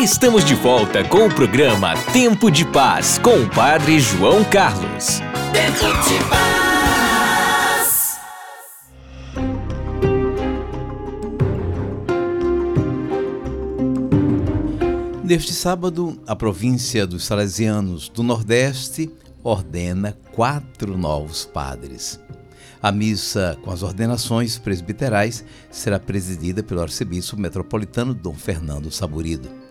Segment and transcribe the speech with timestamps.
[0.00, 5.20] Estamos de volta com o programa Tempo de Paz com o Padre João Carlos.
[5.52, 6.40] Tempo de Paz.
[15.22, 19.12] Neste sábado, a província dos Salesianos do Nordeste
[19.44, 22.18] ordena quatro novos padres.
[22.82, 29.68] A missa com as ordenações presbiterais será presidida pelo arcebispo metropolitano Dom Fernando Saburido.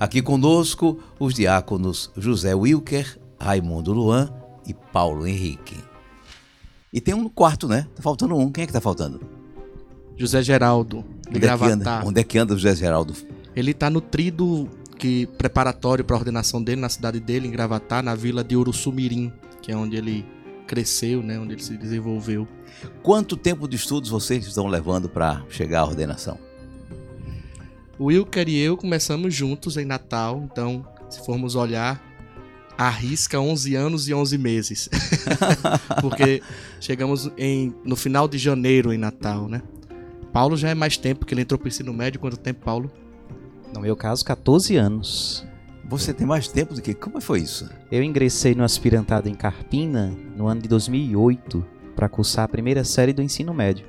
[0.00, 4.32] Aqui conosco os diáconos José Wilker, Raimundo Luan
[4.64, 5.76] e Paulo Henrique.
[6.92, 7.86] E tem um quarto, né?
[7.96, 8.50] Tá faltando um.
[8.52, 9.20] Quem é que tá faltando?
[10.16, 13.14] José Geraldo, de Onde é que anda, onde é que anda o José Geraldo?
[13.54, 18.02] Ele tá no trido que preparatório para a ordenação dele na cidade dele, em Gravatar,
[18.02, 20.24] na vila de Uruçumirim, que é onde ele
[20.66, 22.46] cresceu, né, onde ele se desenvolveu.
[23.02, 26.38] Quanto tempo de estudos vocês estão levando para chegar à ordenação?
[27.98, 32.00] O Wilker e eu começamos juntos em Natal, então, se formos olhar,
[32.76, 34.88] arrisca 11 anos e 11 meses.
[36.00, 36.40] Porque
[36.80, 39.62] chegamos em, no final de janeiro em Natal, né?
[40.32, 42.20] Paulo já é mais tempo, porque ele entrou para o ensino médio.
[42.20, 42.92] Quanto tempo, Paulo?
[43.74, 45.44] No meu caso, 14 anos.
[45.88, 46.94] Você tem mais tempo do que.
[46.94, 47.68] Como foi isso?
[47.90, 51.64] Eu ingressei no aspirantado em Carpina no ano de 2008
[51.96, 53.86] para cursar a primeira série do ensino médio.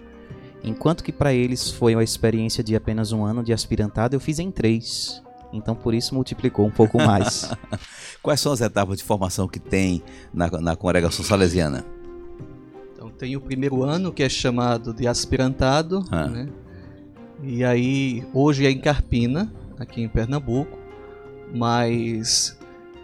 [0.64, 4.40] Enquanto que para eles foi uma experiência de apenas um ano de aspirantado, eu fiz
[4.40, 5.22] em três.
[5.52, 7.50] Então por isso multiplicou um pouco mais.
[8.22, 11.86] Quais são as etapas de formação que tem na, na congregação salesiana?
[12.94, 16.28] Então tem o primeiro ano que é chamado de aspirantado, ah.
[16.28, 16.50] né?
[17.42, 20.78] E aí hoje é em Carpina, aqui em Pernambuco,
[21.56, 22.60] mas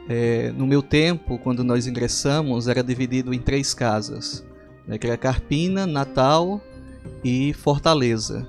[0.10, 4.46] é, no meu tempo, quando nós ingressamos, era dividido em três casas,
[4.86, 4.98] né?
[4.98, 6.62] que era Carpina, Natal
[7.24, 8.48] e Fortaleza.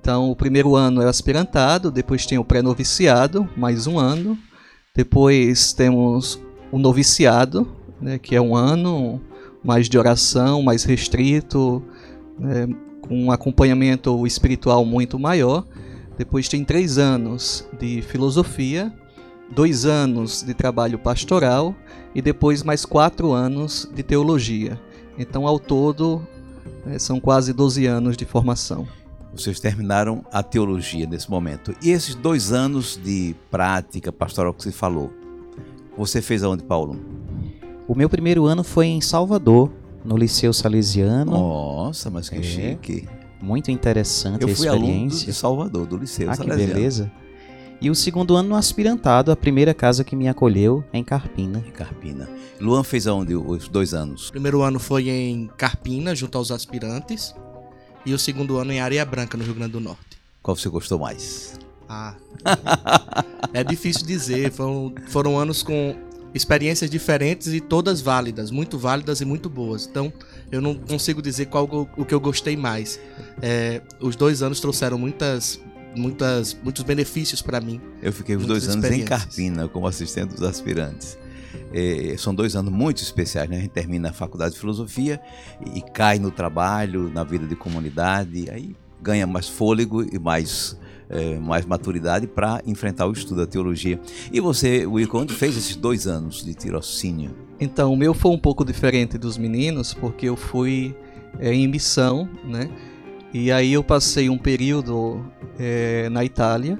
[0.00, 4.38] Então, o primeiro ano é aspirantado, depois tem o pré-noviciado, mais um ano.
[4.94, 6.40] Depois temos
[6.72, 7.68] o noviciado,
[8.00, 9.20] né, que é um ano
[9.62, 11.82] mais de oração, mais restrito,
[12.38, 12.66] né,
[13.00, 15.66] com um acompanhamento espiritual muito maior.
[16.16, 18.92] Depois tem três anos de filosofia,
[19.50, 21.74] dois anos de trabalho pastoral
[22.14, 24.80] e depois mais quatro anos de teologia.
[25.18, 26.26] Então, ao todo,
[26.96, 28.86] são quase 12 anos de formação.
[29.32, 31.74] Vocês terminaram a teologia nesse momento.
[31.82, 35.12] E esses dois anos de prática pastoral que você falou,
[35.96, 36.98] você fez aonde, Paulo?
[37.86, 39.70] O meu primeiro ano foi em Salvador,
[40.04, 41.32] no Liceu Salesiano.
[41.32, 43.08] Nossa, mas que é, chique.
[43.40, 44.76] Muito interessante Eu a experiência.
[44.76, 46.66] Eu fui aluno de Salvador, do Liceu ah, Salesiano.
[46.66, 47.12] que beleza.
[47.80, 51.62] E o segundo ano no aspirantado, a primeira casa que me acolheu em Carpina.
[51.64, 52.28] Em Carpina.
[52.60, 54.28] Luan fez aonde os dois anos?
[54.28, 57.32] O primeiro ano foi em Carpina, junto aos aspirantes.
[58.04, 60.18] E o segundo ano em Areia Branca, no Rio Grande do Norte.
[60.42, 61.56] Qual você gostou mais?
[61.88, 62.16] Ah.
[63.54, 64.50] é difícil dizer.
[64.50, 65.94] Foram, foram anos com
[66.34, 69.86] experiências diferentes e todas válidas, muito válidas e muito boas.
[69.86, 70.12] Então,
[70.50, 71.64] eu não consigo dizer qual
[71.96, 72.98] o que eu gostei mais.
[73.40, 75.60] É, os dois anos trouxeram muitas
[75.96, 77.80] muitas, muitos benefícios para mim.
[78.02, 81.18] Eu fiquei os dois anos em Carpina como assistente dos aspirantes.
[81.72, 83.56] É, são dois anos muito especiais, né?
[83.56, 85.20] A gente termina a faculdade de filosofia
[85.64, 90.76] e, e cai no trabalho, na vida de comunidade, aí ganha mais fôlego e mais
[91.10, 93.98] é, mais maturidade para enfrentar o estudo da teologia.
[94.32, 97.34] E você, Wilco, onde fez esses dois anos de tirocínio?
[97.58, 100.94] Então, o meu foi um pouco diferente dos meninos, porque eu fui
[101.38, 102.68] é, em missão, né?
[103.32, 105.24] E aí eu passei um período
[105.58, 106.78] é, na Itália,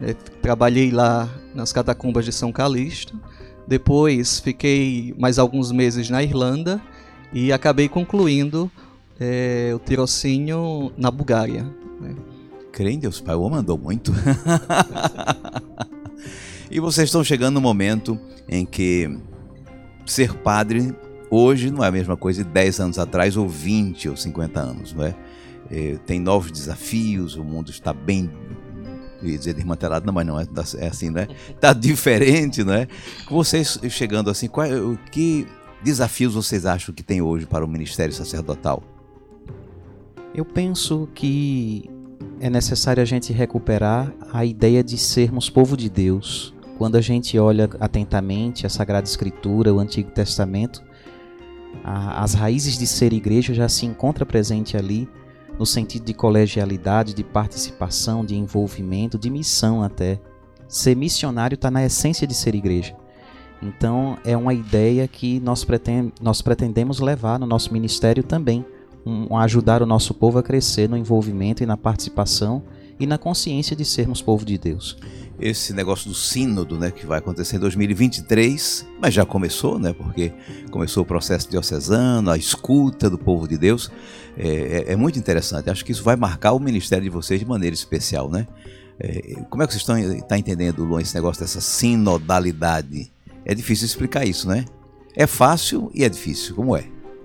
[0.00, 3.18] é, trabalhei lá nas catacumbas de São Calixto,
[3.66, 6.80] depois fiquei mais alguns meses na Irlanda
[7.32, 8.70] e acabei concluindo
[9.18, 11.64] é, o tirocínio na Bulgária.
[12.00, 12.14] Né?
[12.78, 14.12] Em Deus, Pai, o mandou muito.
[16.70, 19.18] e vocês estão chegando no momento em que
[20.06, 20.94] ser padre
[21.30, 24.92] hoje não é a mesma coisa de 10 anos atrás, ou 20 ou 50 anos,
[24.92, 25.14] não é?
[25.72, 28.30] É, tem novos desafios, o mundo está bem
[29.22, 31.28] ia dizer desmantelado, não, mas não é, tá, é assim, né?
[31.48, 32.88] Está diferente, né?
[33.30, 34.66] Vocês chegando assim, qual,
[35.10, 35.46] que
[35.82, 38.82] desafios vocês acham que tem hoje para o ministério sacerdotal?
[40.34, 41.88] Eu penso que
[42.40, 46.54] é necessário a gente recuperar a ideia de sermos povo de Deus.
[46.78, 50.82] Quando a gente olha atentamente a Sagrada Escritura, o Antigo Testamento,
[51.84, 55.08] a, as raízes de ser igreja já se encontra presente ali
[55.58, 60.20] no sentido de colegialidade, de participação, de envolvimento, de missão até.
[60.68, 62.96] Ser missionário está na essência de ser igreja.
[63.62, 68.64] Então é uma ideia que nós, pretend, nós pretendemos levar no nosso ministério também,
[69.06, 72.62] um, ajudar o nosso povo a crescer no envolvimento e na participação
[73.02, 74.96] e na consciência de sermos povo de Deus.
[75.40, 80.32] Esse negócio do sínodo, né, que vai acontecer em 2023, mas já começou, né, porque
[80.70, 83.90] começou o processo diocesano, a escuta do povo de Deus,
[84.38, 85.68] é, é, é muito interessante.
[85.68, 88.46] Acho que isso vai marcar o ministério de vocês de maneira especial, né?
[89.00, 93.10] É, como é que vocês estão tá entendendo, Luan, esse negócio dessa sinodalidade?
[93.44, 94.64] É difícil explicar isso, né?
[95.16, 96.84] É fácil e é difícil, como é?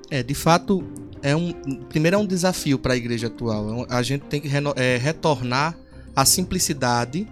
[0.10, 0.84] É, de fato,
[1.22, 1.52] é um
[1.90, 3.84] primeiro é um desafio para a igreja atual.
[3.84, 5.78] É a gente tem que é, retornar
[6.16, 7.28] à simplicidade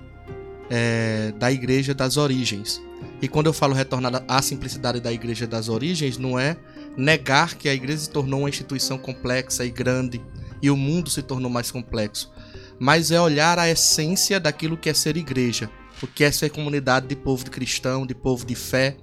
[0.70, 2.82] é, da igreja das origens.
[3.22, 6.58] E quando eu falo retornar à simplicidade da igreja das origens, não é
[6.98, 10.22] negar que a igreja se tornou uma instituição complexa e grande
[10.62, 12.32] e o mundo se tornou mais complexo,
[12.80, 15.70] mas é olhar a essência daquilo que é ser igreja,
[16.02, 18.98] o que é ser comunidade de povo de cristão, de povo de fé,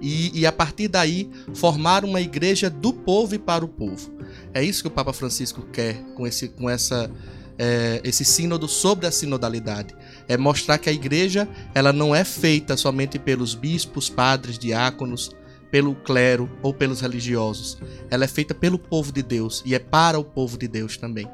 [0.00, 4.10] e, e, a partir daí formar uma igreja do povo e para o povo.
[4.54, 7.10] É isso que o Papa Francisco quer com esse, com essa,
[7.58, 9.94] é, esse sínodo sobre a sinodalidade.
[10.26, 15.30] É mostrar que a igreja ela não é feita somente pelos bispos, padres, diáconos,
[15.70, 17.78] pelo clero ou pelos religiosos.
[18.10, 21.28] Ela é feita pelo povo de Deus e é para o povo de Deus também.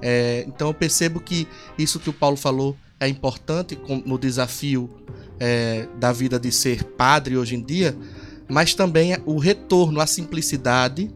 [0.00, 1.48] É, então eu percebo que
[1.78, 4.90] isso que o Paulo falou é importante no desafio
[5.38, 7.96] é, da vida de ser padre hoje em dia,
[8.48, 11.10] mas também o retorno à simplicidade,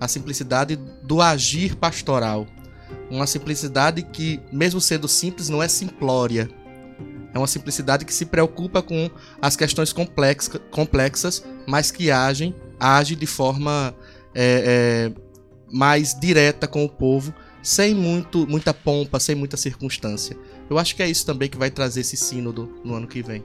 [0.00, 2.46] a simplicidade do agir pastoral.
[3.10, 6.48] Uma simplicidade que, mesmo sendo simples, não é simplória.
[7.34, 9.10] É uma simplicidade que se preocupa com
[9.42, 13.94] as questões complexas, complexas mas que agem, age de forma
[14.34, 15.20] é, é,
[15.72, 20.36] mais direta com o povo, sem muito, muita pompa, sem muita circunstância.
[20.68, 23.44] Eu acho que é isso também que vai trazer esse sínodo no ano que vem.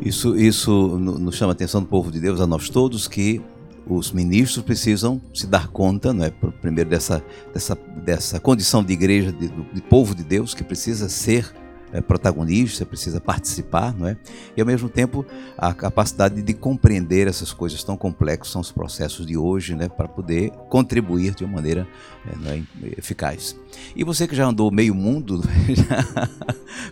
[0.00, 3.40] Isso, isso nos chama a atenção do povo de Deus, a nós todos, que
[3.86, 7.74] os ministros precisam se dar conta, não é, primeiro dessa, dessa,
[8.04, 11.52] dessa condição de igreja, de, de povo de Deus, que precisa ser
[11.92, 14.16] é, protagonista, precisa participar, não é?
[14.56, 15.24] E ao mesmo tempo
[15.56, 20.08] a capacidade de compreender essas coisas tão complexas, são os processos de hoje, né, para
[20.08, 21.86] poder contribuir de uma maneira
[22.26, 22.62] é, é,
[22.98, 23.56] eficaz.
[23.94, 25.42] E você que já andou meio mundo,
[25.74, 26.28] já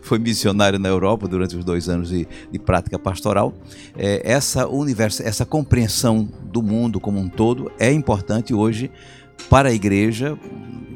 [0.02, 3.54] foi missionário na Europa durante os dois anos de, de prática pastoral,
[3.96, 8.90] é, essa universo, essa compreensão do mundo como um todo é importante hoje
[9.50, 10.38] para a igreja,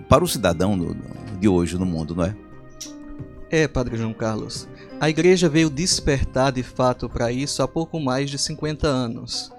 [0.09, 0.97] para o cidadão
[1.39, 2.35] de hoje no mundo, não é?
[3.51, 4.69] É, Padre João Carlos.
[5.01, 9.53] A igreja veio despertar de fato para isso há pouco mais de 50 anos,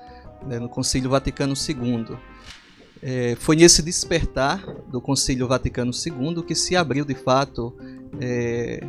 [0.48, 2.16] né, no Concílio Vaticano II.
[3.04, 7.76] É, foi nesse despertar do Concílio Vaticano II que se abriu de fato
[8.22, 8.82] é,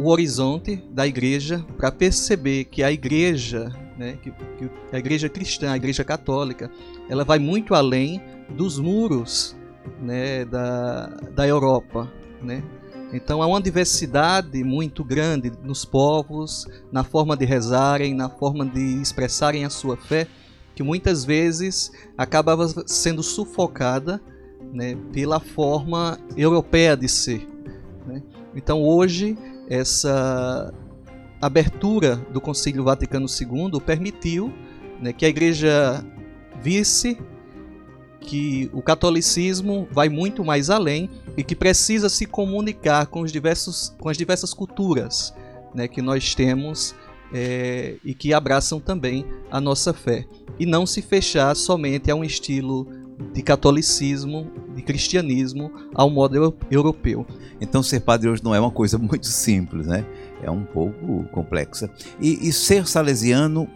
[0.00, 5.70] o horizonte da igreja para perceber que a igreja, né, que, que a igreja cristã,
[5.70, 6.70] a igreja católica,
[7.08, 9.56] ela vai muito além dos muros
[10.00, 12.10] né, da, da Europa.
[12.42, 12.64] Né?
[13.12, 19.00] Então há uma diversidade muito grande nos povos, na forma de rezarem, na forma de
[19.00, 20.26] expressarem a sua fé,
[20.74, 24.20] que muitas vezes acabava sendo sufocada
[24.72, 27.48] né, pela forma europeia de ser.
[28.06, 28.22] Né?
[28.54, 29.36] Então hoje
[29.68, 30.72] essa
[31.40, 34.52] abertura do Concílio Vaticano II permitiu
[35.00, 36.04] né, que a Igreja
[36.60, 37.18] visse
[38.28, 43.94] que o catolicismo vai muito mais além e que precisa se comunicar com, os diversos,
[43.98, 45.34] com as diversas culturas
[45.74, 46.94] né, que nós temos
[47.32, 50.26] é, e que abraçam também a nossa fé.
[50.58, 52.86] E não se fechar somente a um estilo
[53.32, 57.26] de catolicismo, de cristianismo, ao modo europeu.
[57.58, 60.04] Então, ser padre hoje não é uma coisa muito simples, né?
[60.42, 61.90] É um pouco complexa.
[62.20, 63.66] E, e ser salesiano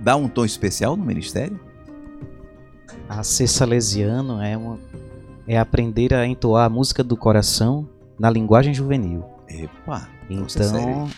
[0.00, 1.67] dá um tom especial no ministério?
[3.08, 4.78] A ser salesiano é, uma,
[5.46, 9.24] é aprender a entoar a música do coração na linguagem juvenil.
[9.48, 10.08] Epa!
[10.28, 11.08] Então,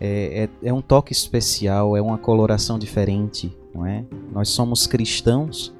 [0.00, 4.04] é, é, é, um toque especial, é uma coloração diferente, não é?
[4.32, 5.74] Nós somos cristãos,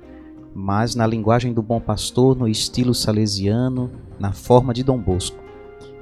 [0.54, 5.38] mas na linguagem do bom pastor, no estilo salesiano, na forma de Dom Bosco.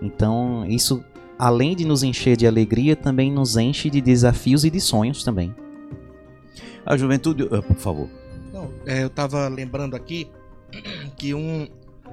[0.02, 1.02] Então, isso,
[1.38, 5.54] além de nos encher de alegria, também nos enche de desafios e de sonhos também.
[6.84, 8.08] A juventude, uh, por favor.
[8.58, 10.28] Não, é, eu estava lembrando aqui
[11.16, 11.68] que um,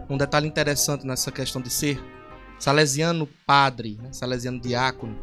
[0.07, 1.99] um detalhe interessante nessa questão de ser
[2.59, 5.17] salesiano padre, né, salesiano diácono,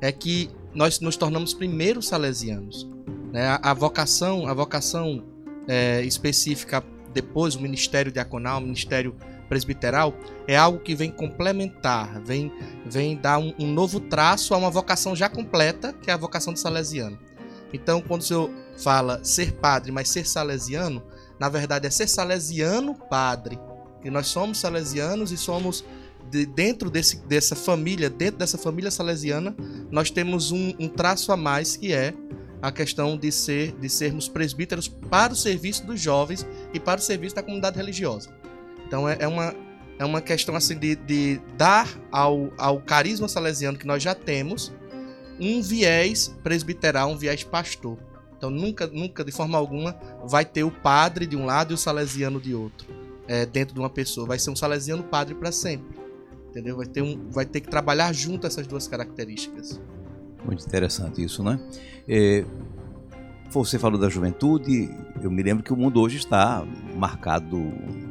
[0.00, 2.88] é que nós nos tornamos primeiros salesianos.
[3.32, 3.46] Né?
[3.48, 5.24] A, a, vocação, a vocação
[5.66, 9.16] é, específica depois, o ministério diaconal, o ministério
[9.48, 10.14] presbiteral,
[10.46, 12.52] é algo que vem complementar, vem,
[12.86, 16.52] vem dar um, um novo traço a uma vocação já completa, que é a vocação
[16.52, 17.18] de salesiano.
[17.72, 18.50] Então, quando o senhor
[18.82, 21.02] fala ser padre, mas ser salesiano,
[21.38, 23.58] na verdade é ser salesiano padre.
[24.02, 25.84] Que nós somos salesianos e somos
[26.30, 29.56] de, dentro desse, dessa família, dentro dessa família salesiana,
[29.90, 32.14] nós temos um, um traço a mais que é
[32.60, 37.02] a questão de ser de sermos presbíteros para o serviço dos jovens e para o
[37.02, 38.30] serviço da comunidade religiosa.
[38.86, 39.54] Então é, é uma
[39.98, 44.72] é uma questão assim de, de dar ao, ao carisma salesiano que nós já temos
[45.40, 47.98] um viés presbiteral, um viés pastor.
[48.38, 51.76] Então nunca, nunca de forma alguma vai ter o padre de um lado e o
[51.76, 52.86] salesiano de outro
[53.26, 54.26] é, dentro de uma pessoa.
[54.26, 55.98] Vai ser um salesiano padre para sempre,
[56.48, 56.76] entendeu?
[56.76, 59.80] Vai ter um, vai ter que trabalhar junto essas duas características.
[60.44, 61.60] Muito interessante isso, né?
[62.08, 62.44] É,
[63.50, 64.90] você falou da juventude,
[65.22, 66.64] eu me lembro que o mundo hoje está
[66.94, 67.56] marcado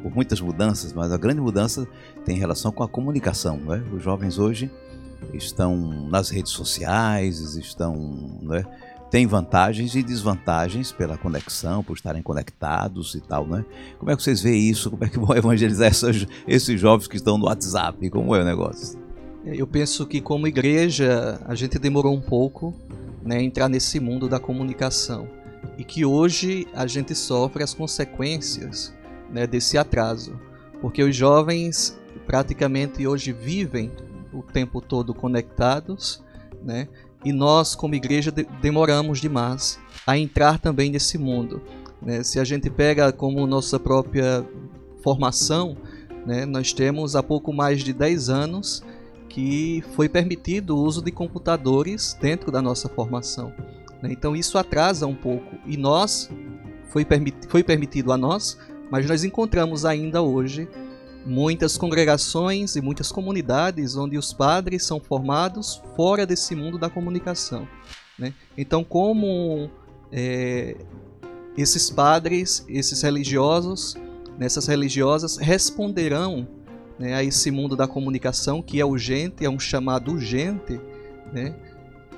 [0.02, 1.86] por muitas mudanças, mas a grande mudança
[2.24, 3.56] tem relação com a comunicação.
[3.56, 3.82] Né?
[3.92, 4.70] Os jovens hoje
[5.32, 8.64] estão nas redes sociais, estão, né?
[9.10, 13.64] Tem vantagens e desvantagens pela conexão, por estarem conectados e tal, né?
[13.98, 14.90] Como é que vocês veem isso?
[14.90, 18.10] Como é que vão evangelizar essas, esses jovens que estão no WhatsApp?
[18.10, 18.98] Como é o negócio?
[19.44, 22.74] Eu penso que como igreja a gente demorou um pouco
[23.22, 25.28] né, entrar nesse mundo da comunicação
[25.76, 28.94] e que hoje a gente sofre as consequências
[29.30, 30.38] né, desse atraso,
[30.80, 33.90] porque os jovens praticamente hoje vivem
[34.32, 36.22] o tempo todo conectados,
[36.62, 36.88] né,
[37.24, 41.62] e nós como igreja de demoramos demais a entrar também nesse mundo.
[42.00, 42.22] Né?
[42.22, 44.46] Se a gente pega como nossa própria
[45.02, 45.76] formação,
[46.26, 48.82] né, nós temos há pouco mais de 10 anos
[49.28, 53.52] que foi permitido o uso de computadores dentro da nossa formação.
[54.02, 54.10] Né?
[54.12, 56.30] Então isso atrasa um pouco e nós
[56.88, 57.06] foi,
[57.48, 58.58] foi permitido a nós,
[58.90, 60.68] mas nós encontramos ainda hoje
[61.28, 67.68] muitas congregações e muitas comunidades onde os padres são formados fora desse mundo da comunicação.
[68.18, 68.32] Né?
[68.56, 69.70] Então, como
[70.10, 70.74] é,
[71.56, 73.94] esses padres, esses religiosos,
[74.38, 76.48] nessas religiosas responderão
[76.98, 80.80] né, a esse mundo da comunicação que é urgente, é um chamado urgente,
[81.32, 81.54] né,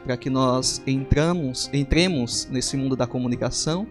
[0.04, 3.86] para que nós entramos, entremos nesse mundo da comunicação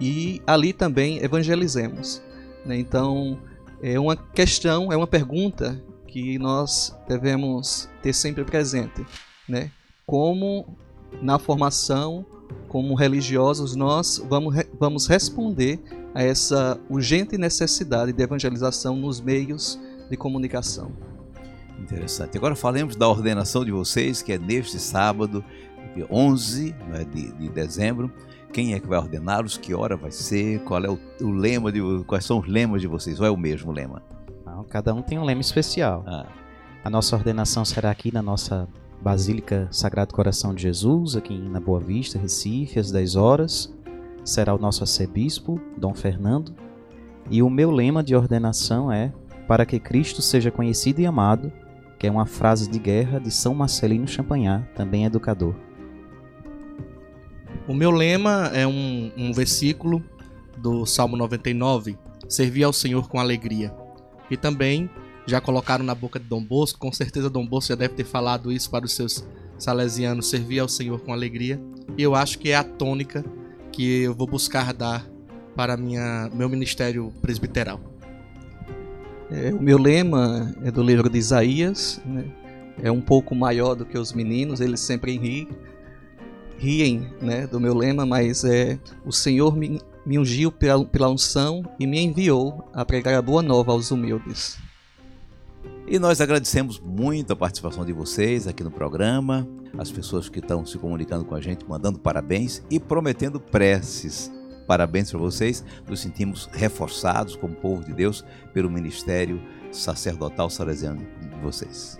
[0.00, 2.20] e ali também evangelizemos.
[2.64, 2.76] Né?
[2.78, 3.38] Então,
[3.82, 9.04] é uma questão, é uma pergunta que nós devemos ter sempre presente.
[9.48, 9.70] Né?
[10.06, 10.76] Como
[11.20, 12.24] na formação,
[12.68, 15.80] como religiosos, nós vamos, vamos responder
[16.14, 19.78] a essa urgente necessidade de evangelização nos meios
[20.08, 20.90] de comunicação.
[21.78, 22.36] Interessante.
[22.36, 25.44] Agora falemos da ordenação de vocês, que é neste sábado,
[26.10, 28.10] 11 né, de, de dezembro.
[28.52, 29.56] Quem é que vai ordená-los?
[29.56, 30.60] Que hora vai ser?
[30.60, 33.20] Qual é o, o, lema de quais são os lemas de vocês?
[33.20, 34.02] Ou é o mesmo lema?
[34.44, 36.04] Não, cada um tem um lema especial.
[36.06, 36.26] Ah.
[36.84, 38.68] A nossa ordenação será aqui na nossa
[39.02, 43.74] Basílica Sagrado Coração de Jesus, aqui na Boa Vista, Recife, às 10 horas.
[44.24, 46.54] Será o nosso arcebispo, Dom Fernando.
[47.30, 49.12] E o meu lema de ordenação é
[49.46, 51.52] para que Cristo seja conhecido e amado,
[51.98, 55.54] que é uma frase de guerra de São Marcelino Champagnat, também educador.
[57.68, 60.02] O meu lema é um, um versículo
[60.56, 63.74] do Salmo 99, servir ao Senhor com alegria.
[64.30, 64.88] E também
[65.26, 68.52] já colocaram na boca de Dom Bosco, com certeza Dom Bosco já deve ter falado
[68.52, 69.26] isso para os seus
[69.58, 71.60] salesianos, servir ao Senhor com alegria.
[71.98, 73.24] E eu acho que é a tônica
[73.72, 75.04] que eu vou buscar dar
[75.56, 77.80] para minha, meu ministério presbiteral.
[79.30, 82.24] É, o meu lema é do livro de Isaías, né?
[82.80, 85.48] é um pouco maior do que os meninos, eles sempre riem,
[86.58, 91.62] riem né, do meu lema, mas é o Senhor me, me ungiu pela, pela unção
[91.78, 94.58] e me enviou a pregar a boa nova aos humildes.
[95.86, 99.46] E nós agradecemos muito a participação de vocês aqui no programa,
[99.78, 104.32] as pessoas que estão se comunicando com a gente, mandando parabéns e prometendo preces
[104.66, 105.64] Parabéns para vocês.
[105.88, 111.98] Nos sentimos reforçados como povo de Deus pelo ministério sacerdotal salesiano de vocês.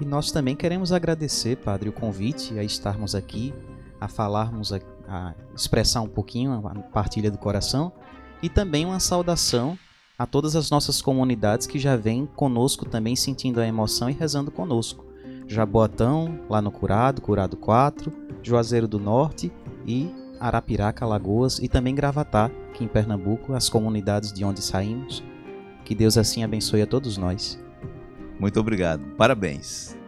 [0.00, 3.52] E nós também queremos agradecer, Padre, o convite a estarmos aqui,
[4.02, 7.92] a falarmos, a, a expressar um pouquinho a partilha do coração
[8.42, 9.78] e também uma saudação
[10.18, 14.50] a todas as nossas comunidades que já vêm conosco também sentindo a emoção e rezando
[14.50, 15.04] conosco.
[15.46, 19.52] Jaboatão, lá no Curado, Curado 4, Juazeiro do Norte
[19.86, 25.22] e Arapiraca, Lagoas e também Gravatá, aqui em Pernambuco, as comunidades de onde saímos.
[25.84, 27.60] Que Deus assim abençoe a todos nós.
[28.40, 30.01] Muito obrigado, parabéns.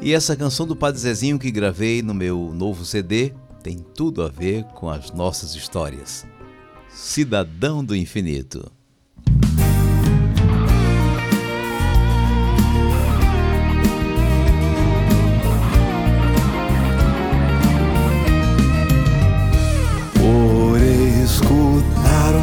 [0.00, 4.28] E essa canção do Padre Zezinho que gravei no meu novo CD tem tudo a
[4.28, 6.26] ver com as nossas histórias.
[6.88, 8.70] Cidadão do Infinito.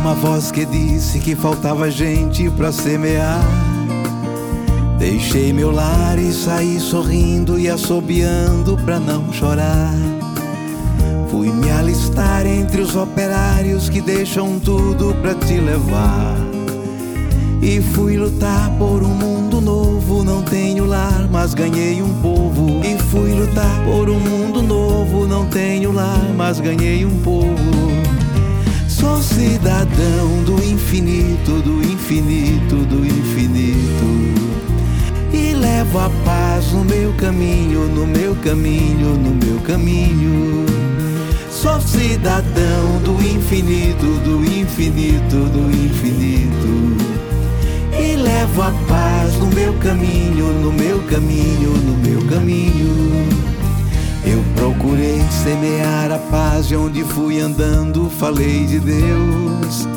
[0.03, 3.41] uma voz que disse que faltava gente para semear.
[5.33, 9.95] Deixei meu lar e saí sorrindo e assobiando pra não chorar.
[11.31, 16.37] Fui me alistar entre os operários que deixam tudo pra te levar.
[17.63, 20.23] E fui lutar por um mundo novo.
[20.23, 22.81] Não tenho lar, mas ganhei um povo.
[22.85, 25.25] E fui lutar por um mundo novo.
[25.25, 27.57] Não tenho lar, mas ganhei um povo.
[28.87, 34.12] Sou cidadão do infinito, do infinito, do infinito
[35.99, 40.65] a paz no meu caminho, no meu caminho, no meu caminho.
[41.49, 46.97] Sou cidadão do infinito, do infinito, do infinito.
[47.97, 53.27] E levo a paz no meu caminho, no meu caminho, no meu caminho.
[54.25, 59.87] Eu procurei semear a paz e onde fui andando falei de Deus.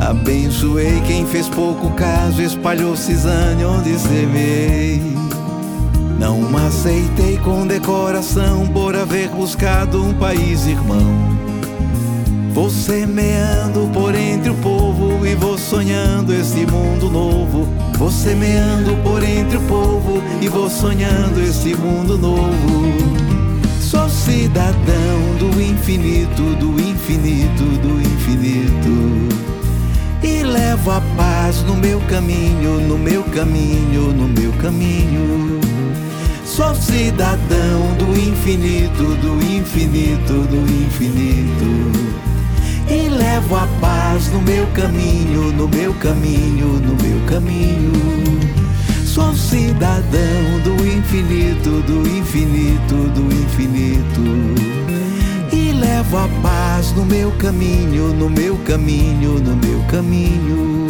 [0.00, 5.02] Abençoei quem fez pouco caso, espalhou cisane onde semeei.
[6.18, 11.38] Não aceitei com decoração por haver buscado um país irmão.
[12.54, 17.68] Vou semeando por entre o povo e vou sonhando esse mundo novo.
[17.98, 22.94] Vou semeando por entre o povo e vou sonhando esse mundo novo.
[23.82, 29.49] Sou cidadão do infinito, do infinito, do infinito
[30.50, 35.60] levo a paz no meu caminho, no meu caminho, no meu caminho.
[36.44, 42.20] Sou cidadão do infinito, do infinito, do infinito.
[42.88, 47.92] E levo a paz no meu caminho, no meu caminho, no meu caminho.
[49.06, 54.99] Sou cidadão do infinito, do infinito, do infinito
[55.72, 60.86] levo a paz no meu caminho, no meu caminho, no meu caminho.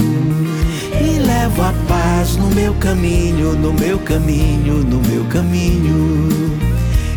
[1.01, 6.29] E levo a paz no meu caminho, no meu caminho, no meu caminho.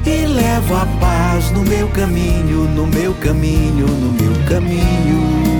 [0.05, 5.52] E levo a paz no meu caminho, no meu caminho, no meu caminho.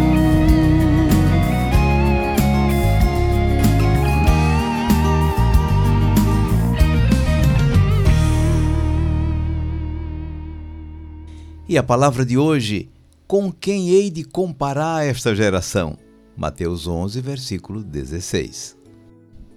[11.73, 12.87] E a palavra de hoje,
[13.25, 15.97] com quem hei de comparar esta geração?
[16.37, 18.77] Mateus 11, versículo 16.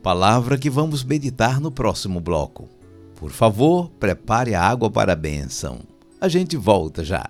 [0.02, 2.70] Palavra que vamos meditar no próximo bloco.
[3.16, 5.80] Por favor, prepare a água para a bênção.
[6.18, 7.28] A gente volta já.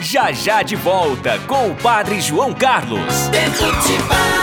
[0.00, 3.26] Já já de volta com o Padre João Carlos.
[3.32, 4.37] Dentro de